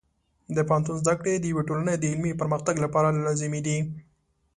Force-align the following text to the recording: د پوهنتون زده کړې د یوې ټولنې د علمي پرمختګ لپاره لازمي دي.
د 0.55 0.57
پوهنتون 0.67 0.95
زده 1.01 1.13
کړې 1.19 1.33
د 1.37 1.45
یوې 1.51 1.63
ټولنې 1.69 1.93
د 1.97 2.03
علمي 2.11 2.33
پرمختګ 2.41 2.75
لپاره 2.85 3.23
لازمي 3.25 3.61
دي. 3.67 3.77